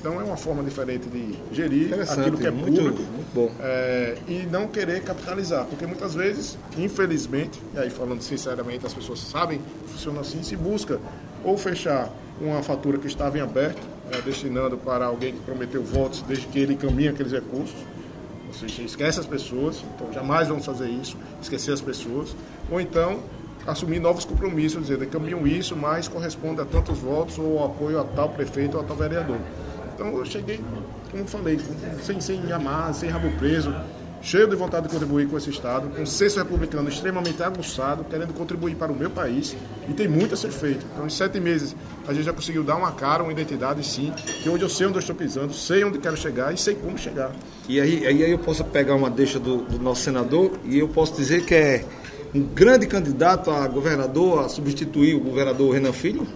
[0.00, 4.48] Então é uma forma diferente de gerir aquilo que é muito, público muito é, e
[4.50, 10.20] não querer capitalizar, porque muitas vezes, infelizmente, e aí falando sinceramente, as pessoas sabem funciona
[10.20, 10.98] assim, se busca
[11.44, 12.10] ou fechar
[12.40, 16.58] uma fatura que estava em aberto, é, destinando para alguém que prometeu votos desde que
[16.58, 17.76] ele caminha aqueles recursos,
[18.48, 22.34] ou seja, esquece as pessoas, então jamais vamos fazer isso, esquecer as pessoas,
[22.70, 23.20] ou então
[23.66, 28.30] assumir novos compromissos, dizer, caminham isso, mas corresponde a tantos votos ou apoio a tal
[28.30, 29.36] prefeito ou a tal vereador.
[30.00, 30.58] Então eu cheguei,
[31.10, 31.60] como falei,
[32.02, 33.70] sem, sem amar, sem rabo preso,
[34.22, 38.76] cheio de vontade de contribuir com esse Estado, com senso republicano extremamente aguçado, querendo contribuir
[38.76, 39.54] para o meu país,
[39.86, 40.86] e tem muito a ser feito.
[40.94, 41.76] Então, em sete meses,
[42.08, 44.10] a gente já conseguiu dar uma cara, uma identidade, sim,
[44.42, 46.96] que hoje eu sei onde eu estou pisando, sei onde quero chegar e sei como
[46.96, 47.32] chegar.
[47.68, 51.14] E aí, aí eu posso pegar uma deixa do, do nosso senador e eu posso
[51.14, 51.84] dizer que é
[52.34, 56.26] um grande candidato a governador, a substituir o governador Renan Filho?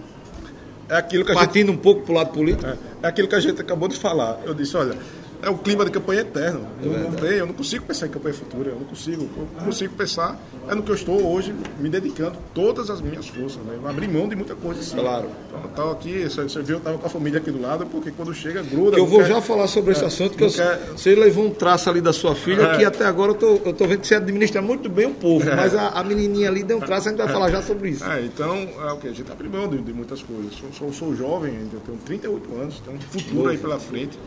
[0.89, 1.77] É aquilo que a Partindo gente...
[1.77, 2.65] um pouco para o lado político?
[2.65, 4.39] É, é, aquilo que a gente acabou de falar.
[4.45, 4.97] Eu disse, olha,
[5.45, 6.67] é o clima de campanha eterno.
[6.81, 9.29] Eu não, tenho, eu não consigo pensar em campanha futura, eu não consigo.
[9.37, 13.57] Eu consigo pensar é no que eu estou hoje me dedicando todas as minhas forças.
[13.57, 13.77] Né?
[13.79, 14.79] Eu abri mão de muita coisa.
[14.79, 14.97] Assim.
[14.97, 15.29] Claro.
[15.71, 18.63] Então, aqui, você viu, eu estava com a família aqui do lado, porque quando chega,
[18.63, 18.97] gruda.
[18.97, 21.51] eu vou quer, já falar sobre esse é, assunto, que eu, quer, você levou um
[21.51, 24.07] traço ali da sua filha, é, que até agora eu tô, eu tô vendo que
[24.07, 27.07] você administra muito bem o povo, é, mas a, a, menininha ali deu um traço,
[27.07, 28.03] a gente vai falar já sobre isso.
[28.03, 29.07] É, então, é o que?
[29.07, 30.53] A gente abre mão de, de muitas coisas.
[30.55, 34.17] Sou, sou, sou jovem ainda, tenho 38 anos, tenho um futuro aí pela frente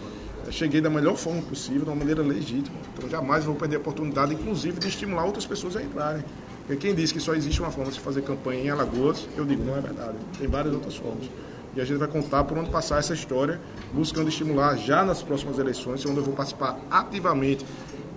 [0.51, 2.77] cheguei da melhor forma possível, de uma maneira legítima.
[2.97, 6.25] Então jamais vou perder a oportunidade, inclusive, de estimular outras pessoas a entrarem.
[6.67, 9.65] Porque quem diz que só existe uma forma de fazer campanha em Alagoas, eu digo,
[9.65, 10.17] não é verdade.
[10.39, 11.29] Tem várias outras formas.
[11.75, 13.61] E a gente vai contar por onde passar essa história,
[13.93, 17.65] buscando estimular já nas próximas eleições, onde eu vou participar ativamente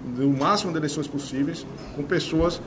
[0.04, 1.65] do máximo de eleições possíveis,
[1.96, 2.62] com pessoas,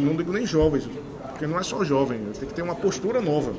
[0.00, 0.88] não digo nem jovens,
[1.28, 3.52] porque não é só jovem, tem que ter uma postura nova.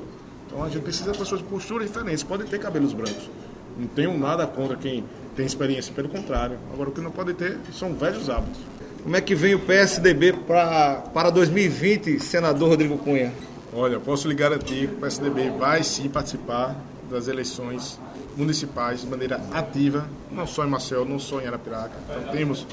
[0.48, 3.30] Então a gente precisa de pessoas de postura diferentes, podem ter cabelos brancos.
[3.78, 5.04] Não tenho nada contra quem
[5.36, 6.58] tem experiência, pelo contrário.
[6.74, 8.60] Agora, o que não pode ter são velhos hábitos.
[9.04, 13.34] Como é que vem o PSDB pra, para 2020, senador Rodrigo Cunha?
[13.74, 16.76] Olha, posso lhe garantir que o PSDB vai sim participar
[17.10, 18.00] das eleições
[18.38, 21.92] municipais de maneira ativa, não só em Maceió, não só em Arapiraca.
[22.10, 22.66] Então temos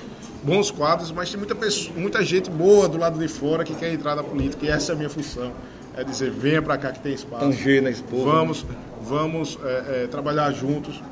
[0.42, 3.92] bons quadros, mas tem muita, pessoa, muita gente boa do lado de fora que quer
[3.92, 5.53] entrar na política, e essa é a minha função.
[5.96, 7.44] É dizer, venha para cá que tem espaço.
[7.44, 8.25] Tanger na esposa.
[8.25, 8.66] Vamos,
[9.03, 11.03] vamos é, é, trabalhar juntos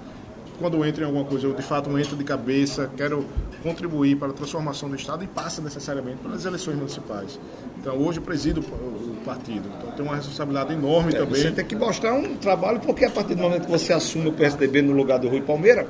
[0.59, 3.25] quando eu entro em alguma coisa, eu de fato entro de cabeça, quero
[3.63, 7.39] contribuir para a transformação do Estado e passa necessariamente pelas eleições municipais.
[7.81, 11.41] Então, hoje eu presido o partido, então tenho uma responsabilidade enorme é, também.
[11.41, 14.33] Você tem que mostrar um trabalho, porque a partir do momento que você assume o
[14.33, 15.87] PSDB no lugar do Rui Palmeira,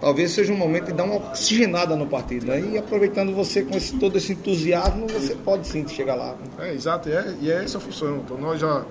[0.00, 2.46] talvez seja um momento de dar uma oxigenada no partido.
[2.46, 2.60] Né?
[2.72, 6.36] E aproveitando você com esse, todo esse entusiasmo, você pode sim chegar lá.
[6.58, 8.18] É, exato, e é, e é essa a função.
[8.18, 8.84] Então, nós já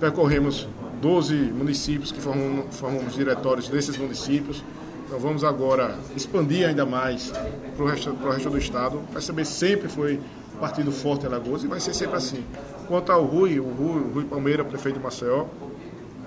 [0.00, 0.68] percorremos
[1.00, 4.62] 12 municípios que formam, formamos diretórios desses municípios.
[5.06, 7.32] Então vamos agora expandir ainda mais
[7.76, 8.98] para o resto, resto do estado.
[8.98, 10.20] O PSB sempre foi
[10.60, 12.44] partido forte em Alagoas e vai ser sempre assim.
[12.88, 15.46] Quanto ao Rui, o Rui, o Rui Palmeira, prefeito de Maceió,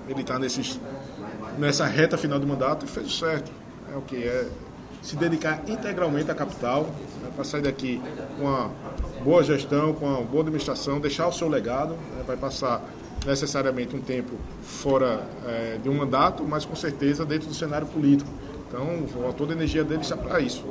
[0.08, 0.38] ele está
[1.58, 3.50] nessa reta final do mandato e fez o certo.
[3.92, 4.48] É o que é
[5.02, 6.84] se dedicar integralmente à capital,
[7.22, 8.00] né, para sair daqui
[8.36, 8.70] com uma
[9.24, 12.82] boa gestão, com uma boa administração, deixar o seu legado, né, vai passar
[13.26, 18.30] necessariamente um tempo fora é, de um mandato, mas com certeza dentro do cenário político.
[18.68, 19.04] Então,
[19.36, 20.64] toda a energia dele está para isso.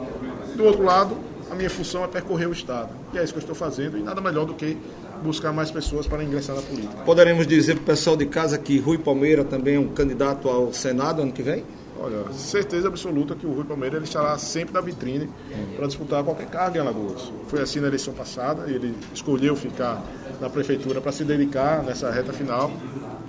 [0.55, 1.17] Do outro lado,
[1.51, 2.89] a minha função é percorrer o Estado.
[3.13, 4.77] E é isso que eu estou fazendo, e nada melhor do que
[5.21, 7.03] buscar mais pessoas para ingressar na política.
[7.03, 10.71] Poderemos dizer para o pessoal de casa que Rui Palmeira também é um candidato ao
[10.71, 11.65] Senado ano que vem?
[12.01, 15.29] Olha, certeza absoluta que o Rui Palmeira ele estará sempre na vitrine
[15.75, 17.31] para disputar qualquer cargo em Alagoas.
[17.47, 20.01] Foi assim na eleição passada, ele escolheu ficar
[20.39, 22.71] na prefeitura para se dedicar nessa reta final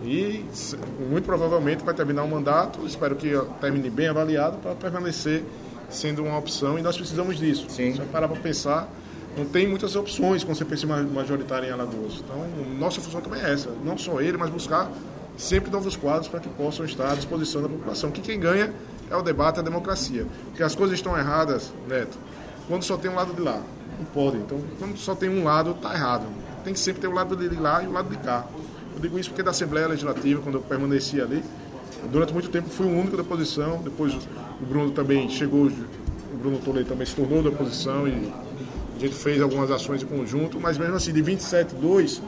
[0.05, 0.45] e
[1.11, 5.43] muito provavelmente vai terminar o mandato, espero que termine bem avaliado para permanecer
[5.91, 7.67] sendo uma opção e nós precisamos disso.
[7.69, 7.93] Sim.
[7.95, 8.89] Se parar para pensar,
[9.37, 12.23] não tem muitas opções quando você pensa em majoritária em Alagoas.
[12.25, 12.47] Então,
[12.79, 14.91] nossa função também é essa, não só ele, mas buscar
[15.41, 18.11] sempre novos quadros para que possam estar à disposição da população.
[18.11, 18.73] Que quem ganha
[19.11, 20.27] é o debate, a democracia.
[20.47, 22.19] Porque as coisas estão erradas, Neto,
[22.69, 23.61] quando só tem um lado de lá.
[23.99, 24.37] Não pode.
[24.37, 26.27] Então, quando só tem um lado, está errado.
[26.63, 28.47] Tem que sempre ter o lado de lá e o lado de cá.
[28.95, 31.43] Eu digo isso porque da Assembleia Legislativa, quando eu permaneci ali,
[32.13, 33.81] durante muito tempo fui o único da oposição.
[33.83, 38.31] Depois o Bruno também chegou, o Bruno Toledo também se tornou da oposição e
[38.97, 42.23] a gente fez algumas ações em conjunto, mas mesmo assim, de 27, 2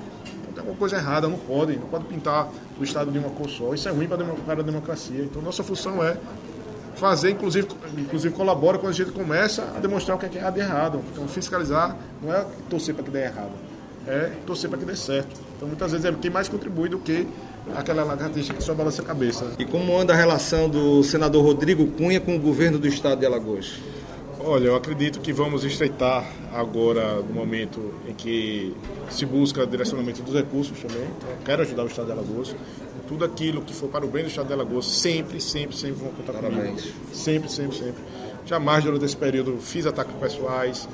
[0.53, 3.75] tem alguma coisa errada, não pode, não pode pintar o Estado de uma cor só.
[3.75, 4.23] Isso é ruim para
[4.61, 5.25] a democracia.
[5.25, 6.17] Então, nossa função é
[6.97, 7.67] fazer, inclusive,
[7.99, 11.01] inclusive colabora quando a gente começa a demonstrar o que é errado e errado.
[11.13, 13.53] Então, fiscalizar não é torcer para que dê errado,
[14.07, 15.41] é torcer para que dê certo.
[15.57, 17.27] Então, muitas vezes é quem mais contribui do que
[17.75, 19.53] aquela lagartixa que só balança a cabeça.
[19.59, 23.27] E como anda a relação do senador Rodrigo Cunha com o governo do Estado de
[23.27, 23.79] Alagoas?
[24.45, 28.75] Olha, eu acredito que vamos estreitar agora no momento em que
[29.09, 31.07] se busca direcionamento dos recursos também.
[31.45, 32.57] Quero ajudar o Estado de Alagoas.
[33.07, 36.11] Tudo aquilo que for para o bem do Estado de Alagoas, sempre, sempre, sempre vão
[36.11, 36.83] contar Parabéns.
[36.83, 36.97] comigo.
[37.13, 38.03] Sempre, sempre, sempre.
[38.45, 40.89] Jamais durante esse período fiz ataques pessoais.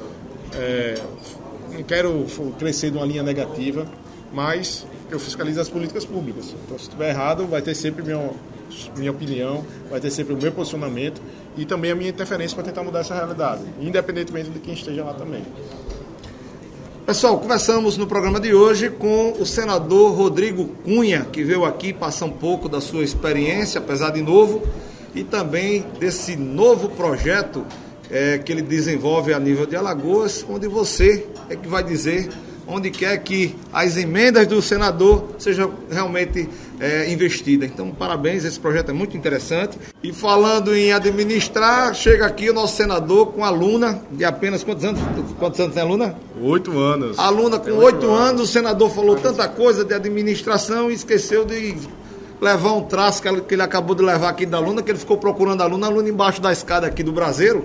[0.55, 1.01] É,
[1.73, 2.27] não quero
[2.59, 3.87] crescer de uma linha negativa,
[4.31, 6.55] mas eu fiscalizo as políticas públicas.
[6.65, 8.31] Então, se estiver errado, vai ter sempre minha,
[8.97, 11.21] minha opinião, vai ter sempre o meu posicionamento
[11.57, 15.15] e também a minha interferência para tentar mudar essa realidade, independentemente de quem esteja lá
[15.15, 15.43] também.
[17.05, 22.27] Pessoal, conversamos no programa de hoje com o senador Rodrigo Cunha, que veio aqui passar
[22.27, 24.63] um pouco da sua experiência, apesar de novo,
[25.15, 27.65] e também desse novo projeto
[28.11, 32.29] é, que ele desenvolve a nível de Alagoas, onde você é que vai dizer
[32.67, 36.47] onde quer que as emendas do senador sejam realmente
[36.81, 37.65] é, investida.
[37.65, 39.79] Então, parabéns, esse projeto é muito interessante.
[40.03, 45.01] E falando em administrar, chega aqui o nosso senador com aluna de apenas quantos anos?
[45.39, 46.17] Quantos anos tem a aluna?
[46.41, 47.19] Oito anos.
[47.19, 51.77] Aluna com oito anos, o senador falou tanta coisa de administração e esqueceu de
[52.41, 55.61] levar um traço que ele acabou de levar aqui da aluna, que ele ficou procurando
[55.61, 57.65] a aluna, a aluna embaixo da escada aqui do Braseiro.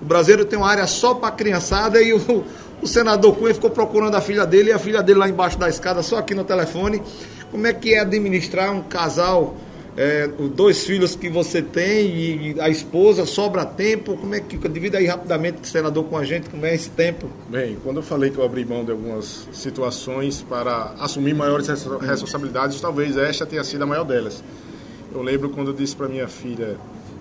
[0.00, 2.44] O Braseiro tem uma área só para criançada e o,
[2.82, 5.68] o senador Cunha ficou procurando a filha dele e a filha dele lá embaixo da
[5.68, 7.02] escada, só aqui no telefone.
[7.50, 9.56] Como é que é administrar um casal,
[9.96, 14.16] é, dois filhos que você tem e a esposa, sobra tempo?
[14.16, 17.28] Como é que, divide aí rapidamente, senador, com a gente, como é esse tempo?
[17.48, 22.80] Bem, quando eu falei que eu abri mão de algumas situações para assumir maiores responsabilidades,
[22.80, 24.42] talvez esta tenha sido a maior delas.
[25.12, 26.76] Eu lembro quando eu disse para minha filha,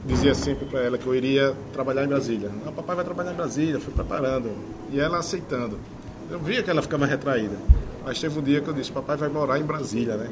[0.06, 2.52] dizia sempre para ela que eu iria trabalhar em Brasília.
[2.68, 4.52] Ah, papai vai trabalhar em Brasília, fui preparando.
[4.92, 5.80] E ela aceitando.
[6.30, 7.56] Eu via que ela ficava retraída.
[8.04, 10.30] Mas teve um dia que eu disse, papai vai morar em Brasília, né?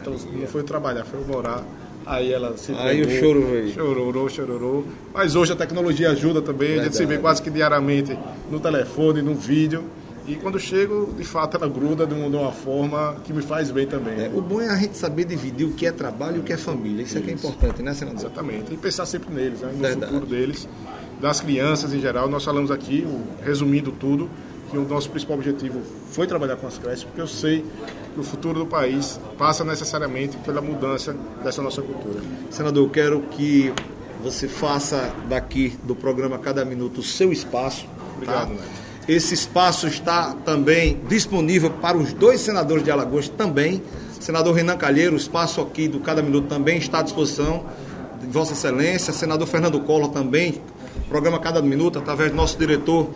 [0.00, 1.64] Então não foi trabalhar, foi morar.
[2.04, 3.72] Aí ela se Aí o choro veio.
[3.72, 4.84] Chororou, chororou.
[5.14, 6.80] Mas hoje a tecnologia ajuda também, Verdade.
[6.80, 8.18] a gente se vê quase que diariamente
[8.50, 9.84] no telefone, no vídeo.
[10.26, 14.26] E quando chego, de fato, ela gruda de uma forma que me faz bem também.
[14.26, 16.52] É, o bom é a gente saber dividir o que é trabalho e o que
[16.52, 17.02] é família.
[17.02, 17.18] Isso, Isso.
[17.18, 18.20] é que é importante, né, senador?
[18.20, 18.72] Exatamente.
[18.72, 19.72] E pensar sempre neles, né?
[19.72, 20.12] no Verdade.
[20.12, 20.68] futuro deles,
[21.20, 22.28] das crianças em geral.
[22.28, 23.06] Nós falamos aqui,
[23.44, 24.30] resumindo tudo,
[24.72, 25.82] que o nosso principal objetivo
[26.12, 27.62] foi trabalhar com as creches, porque eu sei
[28.14, 32.20] que o futuro do país passa necessariamente pela mudança dessa nossa cultura.
[32.50, 33.70] Senador, eu quero que
[34.22, 37.86] você faça daqui do programa Cada Minuto o seu espaço.
[38.16, 38.54] Obrigado, tá?
[38.54, 38.82] Neto.
[39.06, 43.82] Esse espaço está também disponível para os dois senadores de Alagoas também.
[44.20, 47.66] Senador Renan Calheiro, o espaço aqui do Cada Minuto também está à disposição
[48.22, 49.12] de Vossa Excelência.
[49.12, 50.62] Senador Fernando Collor também.
[51.10, 53.10] Programa Cada Minuto, através do nosso diretor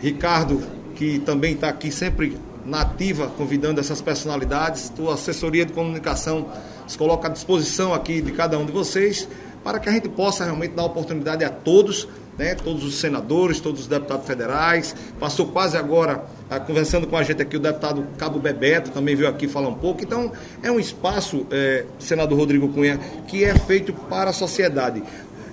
[0.00, 4.88] Ricardo que também está aqui sempre nativa, convidando essas personalidades.
[4.88, 6.48] Tua assessoria de comunicação
[6.86, 9.28] se coloca à disposição aqui de cada um de vocês
[9.62, 12.06] para que a gente possa realmente dar oportunidade a todos,
[12.38, 14.94] né, todos os senadores, todos os deputados federais.
[15.18, 19.28] Passou quase agora ah, conversando com a gente aqui o deputado Cabo Bebeto, também veio
[19.28, 20.02] aqui falar um pouco.
[20.02, 20.30] Então,
[20.62, 25.02] é um espaço, é, senador Rodrigo Cunha, que é feito para a sociedade.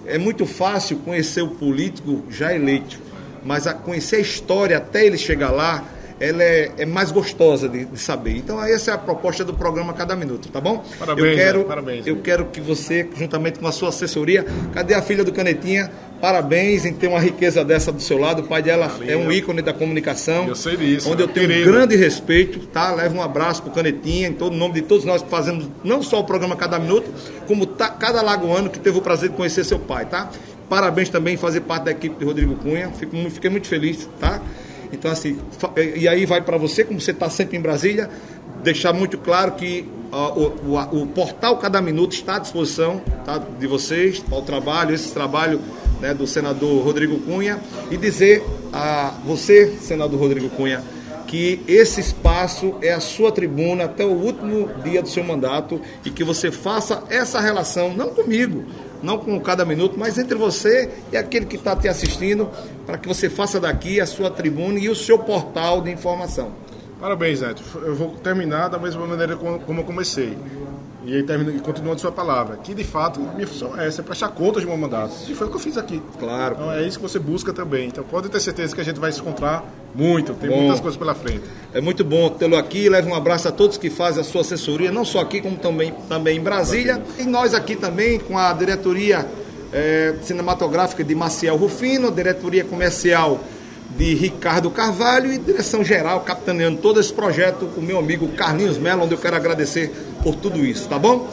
[0.05, 3.02] É muito fácil conhecer o político já eleito
[3.43, 5.83] mas a conhecer a história até ele chegar lá,
[6.19, 8.37] ela é, é mais gostosa de, de, saber.
[8.37, 10.83] Então essa é a proposta do programa Cada Minuto, tá bom?
[10.97, 12.07] Parabéns, eu quero, parabéns.
[12.07, 15.91] Eu quero que você, juntamente com a sua assessoria, cadê a filha do Canetinha?
[16.23, 18.43] Parabéns em ter uma riqueza dessa do seu lado.
[18.43, 20.47] O pai dela é um ícone da comunicação.
[20.47, 21.11] Eu sei disso.
[21.11, 22.95] Onde eu tenho um grande respeito, tá?
[22.95, 26.21] Leva um abraço pro Canetinha, em todo nome de todos nós que fazemos não só
[26.21, 27.11] o programa Cada Minuto,
[27.45, 30.29] como tá, cada lagoano que teve o prazer de conhecer seu pai, tá?
[30.69, 32.89] Parabéns também em fazer parte da equipe de Rodrigo Cunha.
[32.91, 34.41] Fico, fiquei muito feliz, tá?
[34.93, 35.37] Então, assim,
[35.75, 38.09] e aí vai para você, como você está sempre em Brasília,
[38.63, 43.39] deixar muito claro que uh, o, o, o, portal Cada Minuto está à disposição tá,
[43.39, 45.59] de vocês, para o trabalho, esse trabalho
[46.03, 50.83] né, do senador Rodrigo Cunha, e dizer a você, senador Rodrigo Cunha,
[51.25, 56.09] que esse espaço é a sua tribuna até o último dia do seu mandato e
[56.09, 58.65] que você faça essa relação, não comigo,
[59.01, 62.49] não com cada minuto, mas entre você e aquele que está te assistindo,
[62.85, 66.62] para que você faça daqui a sua tribuna e o seu portal de informação.
[67.03, 67.61] Parabéns, Neto.
[67.83, 70.37] Eu vou terminar da mesma maneira como eu comecei.
[71.03, 74.29] E aí termina, continuando sua palavra, que de fato minha função é essa, é prestar
[74.29, 75.13] contas de meu mandato.
[75.27, 76.01] E foi o que eu fiz aqui.
[76.17, 76.55] Claro.
[76.55, 77.89] Então é isso que você busca também.
[77.89, 80.61] Então pode ter certeza que a gente vai se encontrar muito, tem bom.
[80.61, 81.43] muitas coisas pela frente.
[81.73, 82.87] É muito bom tê-lo aqui.
[82.87, 85.93] Leve um abraço a todos que fazem a sua assessoria, não só aqui, como também,
[86.07, 86.99] também em Brasília.
[86.99, 87.21] Brasília.
[87.21, 89.27] E nós aqui também com a diretoria
[89.73, 93.41] é, cinematográfica de Maciel Rufino, diretoria comercial
[93.97, 99.03] de Ricardo Carvalho e direção geral, capitaneando todo esse projeto, o meu amigo Carlinhos Mello,
[99.03, 99.91] onde eu quero agradecer
[100.23, 101.29] por tudo isso, tá bom?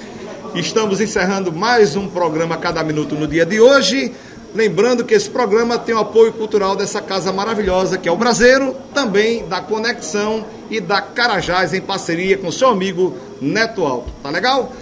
[0.54, 4.12] Estamos encerrando mais um programa Cada Minuto no dia de hoje.
[4.52, 8.74] Lembrando que esse programa tem o apoio cultural dessa casa maravilhosa que é o Braseiro,
[8.92, 14.10] também da Conexão e da Carajás em parceria com seu amigo Neto Alto.
[14.22, 14.72] Tá legal?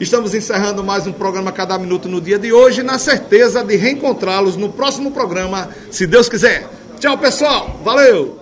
[0.00, 4.56] Estamos encerrando mais um programa Cada Minuto no dia de hoje, na certeza de reencontrá-los
[4.56, 6.77] no próximo programa, se Deus quiser.
[6.98, 7.78] Tchau, pessoal.
[7.84, 8.37] Valeu!